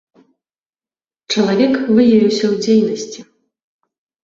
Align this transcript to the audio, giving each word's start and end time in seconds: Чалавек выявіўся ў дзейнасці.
Чалавек 1.35 1.77
выявіўся 1.95 2.45
ў 2.53 2.55
дзейнасці. 2.65 3.19